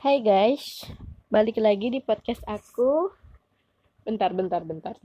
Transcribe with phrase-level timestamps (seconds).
[0.00, 0.88] Hai guys,
[1.28, 3.12] balik lagi di podcast aku.
[4.00, 4.96] Bentar, bentar, bentar.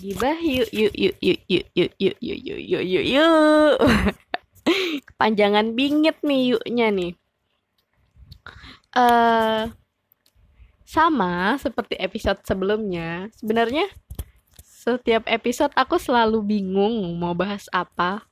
[0.00, 3.76] Gibah yuk, yuk, yuk, yuk, yuk, yuk, yuk, yuk, yuk, yuk, yuk, yuk.
[5.12, 7.12] Kepanjangan bingit nih yuknya nih.
[8.96, 9.68] Eh,
[10.88, 13.28] sama seperti episode sebelumnya.
[13.36, 13.92] Sebenarnya
[14.64, 18.24] setiap episode aku selalu bingung mau bahas apa.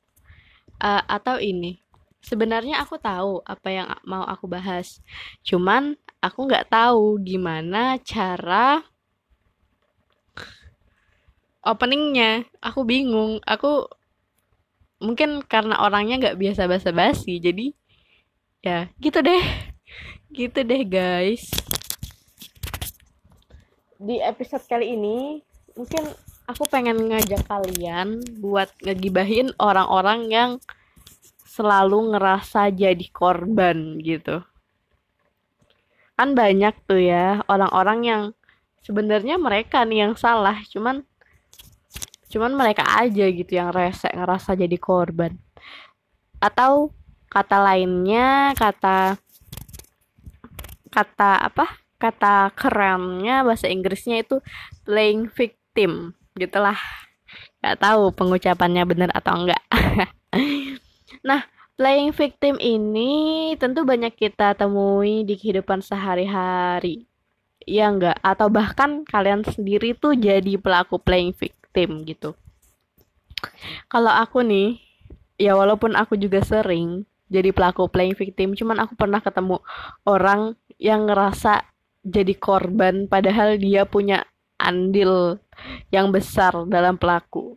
[0.80, 1.81] Eh, atau ini
[2.22, 5.02] sebenarnya aku tahu apa yang mau aku bahas.
[5.42, 8.80] Cuman aku nggak tahu gimana cara
[11.66, 12.46] openingnya.
[12.62, 13.42] Aku bingung.
[13.42, 13.90] Aku
[15.02, 17.74] mungkin karena orangnya nggak biasa basa-basi jadi
[18.62, 19.42] ya gitu deh.
[20.32, 21.52] Gitu deh guys.
[24.00, 25.44] Di episode kali ini
[25.76, 26.08] mungkin
[26.48, 30.50] aku pengen ngajak kalian buat ngegibahin orang-orang yang
[31.52, 34.40] selalu ngerasa jadi korban gitu.
[36.16, 38.22] Kan banyak tuh ya orang-orang yang
[38.80, 41.04] sebenarnya mereka nih yang salah, cuman
[42.32, 45.36] cuman mereka aja gitu yang rese ngerasa jadi korban.
[46.40, 46.96] Atau
[47.28, 49.20] kata lainnya, kata
[50.88, 51.68] kata apa?
[52.00, 54.40] Kata kerennya bahasa Inggrisnya itu
[54.88, 56.80] playing victim, gitulah.
[57.62, 59.62] Gak tahu pengucapannya bener atau enggak.
[61.20, 61.44] Nah,
[61.76, 67.04] playing victim ini tentu banyak kita temui di kehidupan sehari-hari.
[67.68, 68.18] Ya enggak?
[68.24, 72.32] Atau bahkan kalian sendiri tuh jadi pelaku playing victim gitu.
[73.92, 74.80] Kalau aku nih,
[75.36, 79.62] ya walaupun aku juga sering jadi pelaku playing victim, cuman aku pernah ketemu
[80.04, 81.64] orang yang ngerasa
[82.02, 84.26] jadi korban padahal dia punya
[84.58, 85.38] andil
[85.94, 87.56] yang besar dalam pelaku.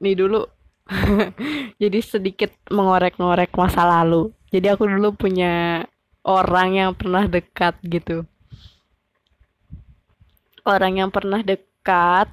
[0.00, 0.44] Nih dulu
[1.82, 4.30] jadi sedikit mengorek-ngorek masa lalu.
[4.54, 5.84] Jadi aku dulu punya
[6.22, 8.22] orang yang pernah dekat gitu.
[10.66, 12.30] Orang yang pernah dekat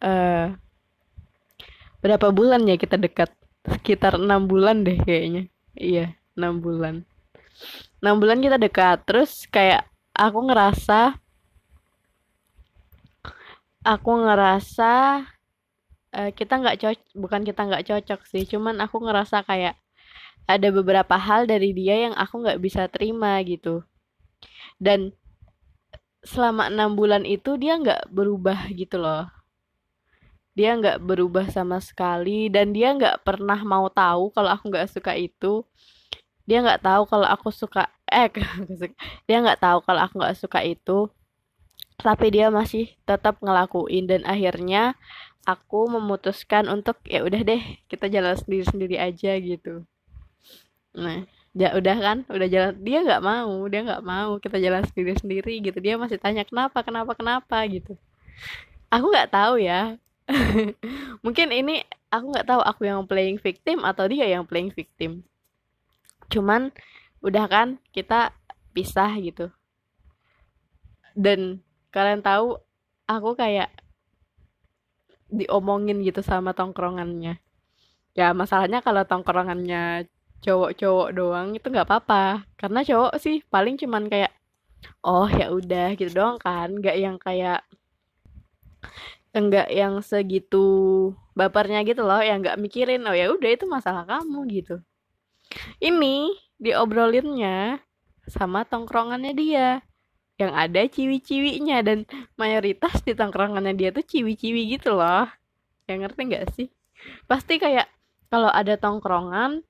[0.00, 0.56] uh,
[2.00, 3.32] berapa bulan ya kita dekat?
[3.60, 5.52] Sekitar enam bulan deh kayaknya.
[5.76, 7.04] Iya enam bulan.
[8.00, 9.84] Enam bulan kita dekat terus kayak
[10.16, 11.20] aku ngerasa
[13.84, 15.24] aku ngerasa
[16.14, 19.78] uh, kita nggak cocok bukan kita nggak cocok sih cuman aku ngerasa kayak
[20.50, 23.86] ada beberapa hal dari dia yang aku nggak bisa terima gitu.
[24.80, 25.14] Dan
[26.26, 29.30] selama enam bulan itu dia nggak berubah gitu loh.
[30.58, 35.14] Dia nggak berubah sama sekali dan dia nggak pernah mau tahu kalau aku nggak suka
[35.14, 35.62] itu.
[36.48, 38.26] Dia nggak tahu kalau aku suka eh
[39.30, 41.06] dia nggak tahu kalau aku nggak suka itu.
[42.00, 44.96] Tapi dia masih tetap ngelakuin dan akhirnya
[45.48, 49.84] aku memutuskan untuk ya udah deh kita jalan sendiri sendiri aja gitu.
[50.96, 51.24] Nah
[51.56, 52.18] ya udah kan?
[52.28, 55.78] Udah jalan dia nggak mau dia nggak mau kita jalan sendiri sendiri gitu.
[55.80, 57.56] Dia masih tanya kenapa kenapa kenapa?
[57.66, 57.96] gitu.
[58.92, 59.96] Aku nggak tahu ya.
[61.24, 65.22] Mungkin ini aku nggak tahu aku yang playing victim atau dia yang playing victim.
[66.30, 66.70] Cuman
[67.20, 68.34] udah kan kita
[68.70, 69.50] pisah gitu.
[71.18, 72.62] Dan kalian tahu
[73.10, 73.74] aku kayak
[75.30, 77.38] diomongin gitu sama tongkrongannya.
[78.18, 80.10] Ya masalahnya kalau tongkrongannya
[80.42, 82.44] cowok-cowok doang itu nggak apa-apa.
[82.58, 84.32] Karena cowok sih paling cuman kayak
[85.06, 86.74] oh ya udah gitu doang kan.
[86.74, 87.62] Nggak yang kayak
[89.30, 94.42] enggak yang segitu bapernya gitu loh yang nggak mikirin oh ya udah itu masalah kamu
[94.50, 94.82] gitu.
[95.78, 97.78] Ini diobrolinnya
[98.26, 99.82] sama tongkrongannya dia
[100.40, 102.08] yang ada ciwi-ciwinya dan
[102.40, 105.28] mayoritas di tongkrongannya dia tuh ciwi-ciwi gitu loh.
[105.84, 106.68] Yang ngerti nggak sih?
[107.28, 107.92] Pasti kayak
[108.32, 109.60] kalau ada tongkrongan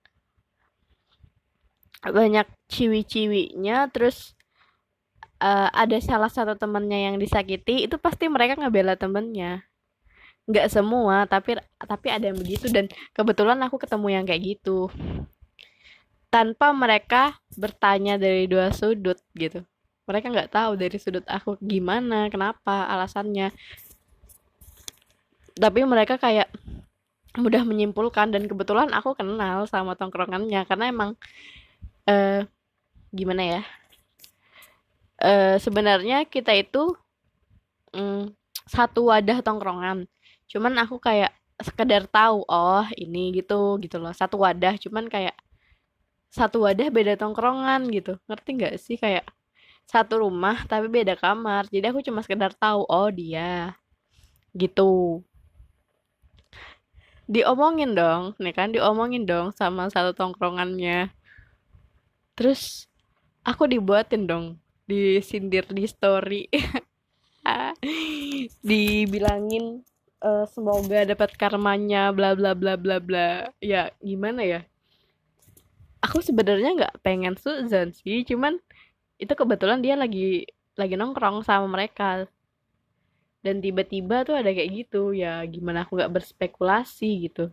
[2.01, 4.39] banyak ciwi-ciwinya terus
[5.43, 9.67] uh, ada salah satu temennya yang disakiti itu pasti mereka ngebela temennya.
[10.47, 14.87] Nggak semua tapi tapi ada yang begitu dan kebetulan aku ketemu yang kayak gitu.
[16.31, 19.67] Tanpa mereka bertanya dari dua sudut gitu
[20.11, 23.55] mereka nggak tahu dari sudut aku gimana kenapa alasannya.
[25.55, 26.51] Tapi mereka kayak
[27.39, 31.11] mudah menyimpulkan dan kebetulan aku kenal sama tongkrongannya karena emang
[32.11, 32.43] uh,
[33.15, 33.63] gimana ya
[35.23, 36.97] uh, sebenarnya kita itu
[37.95, 38.33] um,
[38.67, 40.09] satu wadah tongkrongan.
[40.51, 44.13] Cuman aku kayak sekedar tahu oh ini gitu gitu loh.
[44.17, 45.37] Satu wadah cuman kayak
[46.33, 48.17] satu wadah beda tongkrongan gitu.
[48.27, 48.97] Ngerti nggak sih?
[48.97, 49.29] Kayak
[49.91, 51.67] satu rumah tapi beda kamar.
[51.67, 53.75] Jadi aku cuma sekedar tahu oh dia.
[54.55, 55.19] Gitu.
[57.27, 61.11] Diomongin dong nih kan diomongin dong sama satu tongkrongannya.
[62.39, 62.87] Terus
[63.43, 66.47] aku dibuatin dong disindir di story.
[68.67, 69.83] Dibilangin
[70.23, 73.51] uh, semoga dapat karmanya bla bla bla bla bla.
[73.59, 74.63] Ya gimana ya?
[76.01, 78.57] Aku sebenarnya nggak pengen Susan sih cuman
[79.21, 82.25] itu kebetulan dia lagi lagi nongkrong sama mereka.
[83.41, 87.53] Dan tiba-tiba tuh ada kayak gitu ya gimana aku nggak berspekulasi gitu.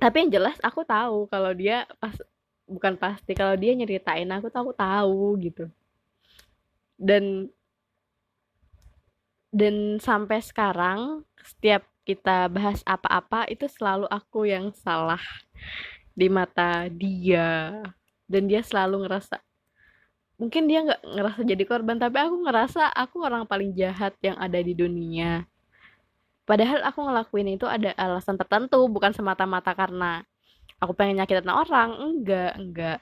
[0.00, 2.16] Tapi yang jelas aku tahu kalau dia pas
[2.64, 5.64] bukan pasti kalau dia nyeritain aku tuh aku tahu gitu.
[6.96, 7.52] Dan
[9.52, 15.20] dan sampai sekarang setiap kita bahas apa-apa itu selalu aku yang salah
[16.16, 17.76] di mata dia
[18.30, 19.42] dan dia selalu ngerasa
[20.40, 24.56] mungkin dia nggak ngerasa jadi korban tapi aku ngerasa aku orang paling jahat yang ada
[24.56, 25.44] di dunia.
[26.48, 30.24] Padahal aku ngelakuin itu ada alasan tertentu bukan semata-mata karena
[30.80, 31.94] aku pengen nyakitin orang.
[32.00, 32.98] Enggak enggak.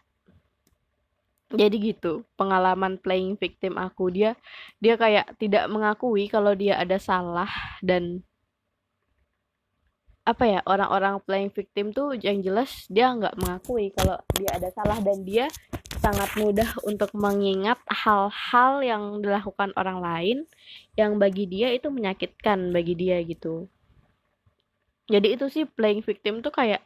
[1.48, 4.12] Jadi gitu pengalaman playing victim aku.
[4.12, 4.36] Dia
[4.82, 7.48] dia kayak tidak mengakui kalau dia ada salah
[7.80, 8.20] dan
[10.28, 15.00] apa ya orang-orang playing victim tuh yang jelas dia nggak mengakui kalau dia ada salah
[15.00, 15.48] dan dia
[16.04, 20.38] sangat mudah untuk mengingat hal-hal yang dilakukan orang lain
[21.00, 23.72] yang bagi dia itu menyakitkan bagi dia gitu.
[25.08, 26.84] Jadi itu sih playing victim tuh kayak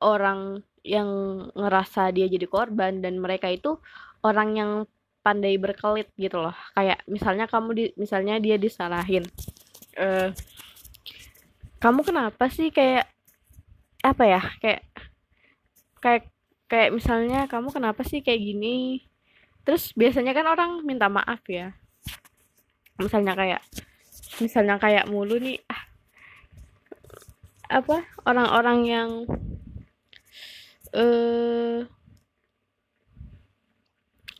[0.00, 1.08] orang yang
[1.52, 3.76] ngerasa dia jadi korban dan mereka itu
[4.24, 4.70] orang yang
[5.20, 6.56] pandai berkelit gitu loh.
[6.72, 9.28] Kayak misalnya kamu di misalnya dia disalahin.
[10.00, 10.32] Uh,
[11.84, 13.04] kamu kenapa sih kayak
[14.00, 14.88] apa ya kayak
[16.00, 16.24] kayak
[16.64, 19.04] kayak misalnya kamu kenapa sih kayak gini?
[19.68, 21.76] Terus biasanya kan orang minta maaf ya.
[22.96, 23.60] Misalnya kayak
[24.40, 25.82] misalnya kayak mulu nih ah,
[27.68, 29.10] apa orang-orang yang
[30.96, 31.84] eh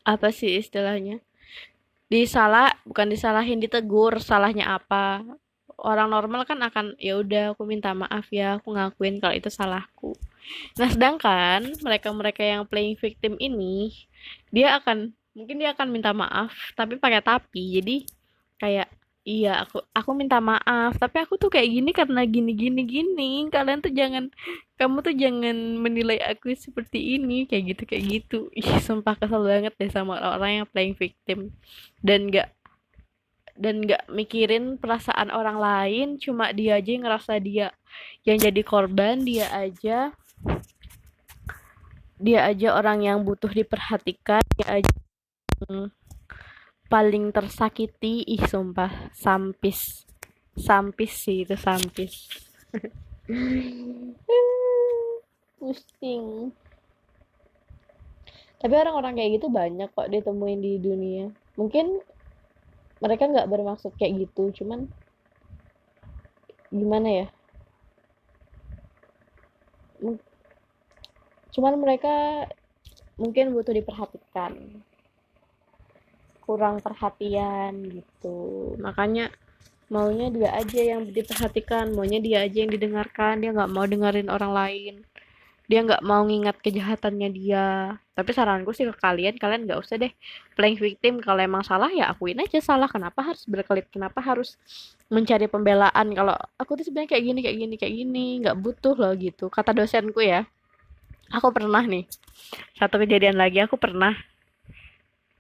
[0.09, 1.21] apa sih istilahnya?
[2.09, 5.21] Disalah bukan disalahin ditegur salahnya apa
[5.81, 10.13] orang normal kan akan ya udah aku minta maaf ya aku ngakuin kalau itu salahku.
[10.79, 13.95] Nah sedangkan mereka-mereka yang playing victim ini
[14.53, 17.81] dia akan mungkin dia akan minta maaf tapi pakai tapi.
[17.81, 17.97] Jadi
[18.61, 18.89] kayak
[19.25, 23.33] iya aku aku minta maaf tapi aku tuh kayak gini karena gini gini gini.
[23.51, 24.31] Kalian tuh jangan
[24.79, 27.45] kamu tuh jangan menilai aku seperti ini.
[27.51, 28.39] Kayak gitu kayak gitu.
[28.55, 31.51] Ih sumpah kesel banget deh sama orang yang playing victim.
[32.05, 32.53] Dan gak
[33.55, 37.71] dan nggak mikirin perasaan orang lain cuma dia aja yang ngerasa dia
[38.27, 40.11] yang jadi korban dia aja
[42.19, 44.95] dia aja orang yang butuh diperhatikan dia aja
[45.67, 45.91] yang
[46.89, 48.23] paling tersakiti.
[48.23, 50.07] Ih sumpah sampis
[50.55, 52.31] sampis sih itu sampis.
[55.59, 56.55] Pusing.
[58.63, 61.29] Tapi orang-orang kayak gitu banyak kok ditemuin di dunia.
[61.59, 62.01] Mungkin
[63.03, 64.87] mereka nggak bermaksud kayak gitu cuman
[66.75, 67.27] gimana ya?
[71.55, 72.47] Cuman mereka
[73.15, 74.59] mungkin butuh diperhatikan.
[76.43, 78.75] Kurang perhatian gitu.
[78.83, 79.31] Makanya
[79.89, 83.41] maunya dia aja yang diperhatikan maunya dia aja yang didengarkan.
[83.41, 84.95] Dia nggak mau dengerin orang lain
[85.65, 87.97] dia nggak mau ngingat kejahatannya dia.
[88.13, 90.13] Tapi saranku sih ke kalian kalian nggak usah deh
[90.57, 91.25] playing victim.
[91.25, 92.89] Kalau emang salah ya akuin aja salah.
[92.89, 93.89] Kenapa harus berkelit?
[93.89, 94.61] Kenapa harus
[95.09, 96.13] mencari pembelaan?
[96.13, 98.27] Kalau aku tuh sebenarnya kayak gini kayak gini kayak gini.
[98.45, 99.49] Nggak butuh loh gitu.
[99.49, 100.45] Kata dosenku ya.
[101.33, 102.05] Aku pernah nih
[102.77, 104.13] satu kejadian lagi aku pernah.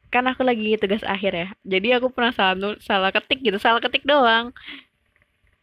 [0.08, 1.48] Kan aku lagi tugas akhir ya.
[1.68, 3.60] Jadi aku pernah salah salah ketik gitu.
[3.60, 4.56] Salah ketik doang.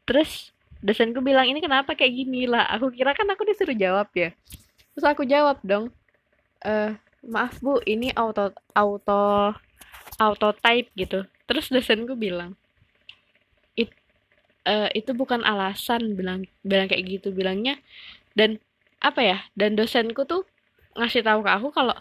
[0.06, 2.66] Terus dosenku bilang ini kenapa kayak gini lah?
[2.78, 4.34] Aku kira kan aku disuruh jawab ya.
[4.94, 5.94] Terus aku jawab dong
[6.62, 6.94] eh
[7.26, 9.54] maaf bu ini auto auto
[10.18, 11.26] auto type gitu.
[11.46, 12.58] Terus dosenku bilang
[13.78, 13.94] It,
[14.68, 17.78] uh, itu bukan alasan bilang bilang kayak gitu bilangnya.
[18.34, 18.58] Dan
[19.02, 20.46] apa ya dan dosenku tuh
[20.94, 21.98] ngasih tahu ke aku kalau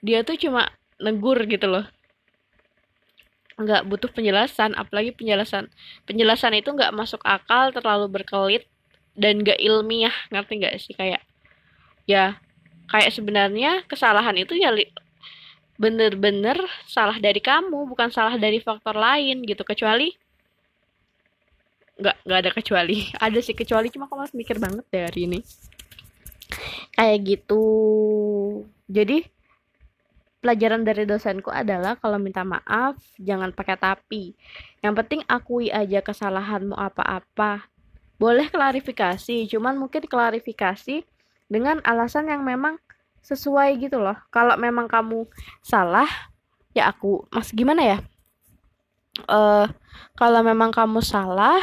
[0.00, 1.84] dia tuh cuma negur gitu loh
[3.54, 5.70] nggak butuh penjelasan apalagi penjelasan
[6.10, 8.66] penjelasan itu nggak masuk akal terlalu berkelit
[9.14, 10.94] dan nggak ilmiah ngerti nggak sih?
[10.94, 11.22] Kayak
[12.04, 12.38] ya
[12.90, 14.74] kayak sebenarnya kesalahan itu ya
[15.74, 19.62] bener-bener salah dari kamu bukan salah dari faktor lain gitu.
[19.62, 20.10] Kecuali
[21.94, 22.96] nggak nggak ada kecuali.
[23.24, 25.40] Ada sih kecuali cuma aku masih mikir banget dari ini.
[26.94, 27.64] Kayak gitu.
[28.86, 29.33] Jadi
[30.44, 34.36] pelajaran dari dosenku adalah kalau minta maaf jangan pakai tapi.
[34.84, 37.72] Yang penting akui aja kesalahanmu apa-apa.
[38.20, 41.00] Boleh klarifikasi, cuman mungkin klarifikasi
[41.48, 42.76] dengan alasan yang memang
[43.24, 45.24] sesuai gitu loh kalau memang kamu
[45.64, 46.08] salah
[46.76, 47.98] ya aku mas gimana ya
[49.32, 49.64] uh,
[50.12, 51.56] kalau memang kamu salah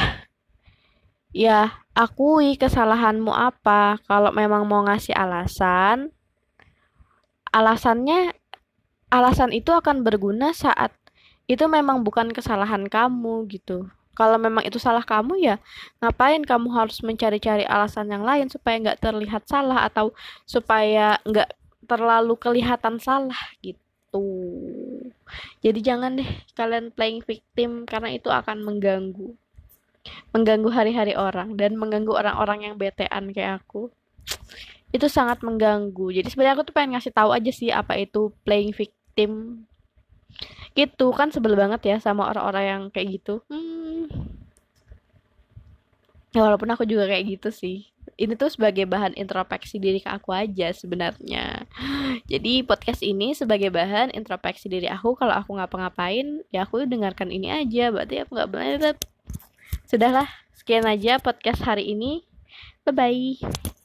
[1.29, 6.09] ya akui kesalahanmu apa kalau memang mau ngasih alasan
[7.53, 8.33] alasannya
[9.11, 10.95] alasan itu akan berguna saat
[11.51, 13.91] itu memang bukan kesalahan kamu gitu.
[14.15, 15.55] Kalau memang itu salah kamu ya
[15.99, 20.15] ngapain kamu harus mencari-cari alasan yang lain supaya nggak terlihat salah atau
[20.47, 21.51] supaya nggak
[21.87, 24.23] terlalu kelihatan salah gitu.
[25.63, 29.35] Jadi jangan deh kalian playing victim karena itu akan mengganggu.
[30.31, 33.91] Mengganggu hari-hari orang dan mengganggu orang-orang yang betean kayak aku.
[34.91, 36.11] Itu sangat mengganggu.
[36.11, 39.00] Jadi sebenarnya aku tuh pengen ngasih tahu aja sih apa itu playing victim
[40.71, 43.43] gitu kan sebel banget ya sama orang-orang yang kayak gitu.
[43.51, 44.07] Hmm.
[46.31, 47.91] ya walaupun aku juga kayak gitu sih.
[48.15, 51.67] Ini tuh sebagai bahan introspeksi diri ke aku aja sebenarnya.
[52.31, 55.19] Jadi podcast ini sebagai bahan introspeksi diri aku.
[55.19, 57.91] Kalau aku ngapa-ngapain ya aku dengarkan ini aja.
[57.91, 58.95] Berarti aku nggak benar
[59.91, 62.23] sudahlah sekian aja podcast hari ini.
[62.87, 63.80] Bye bye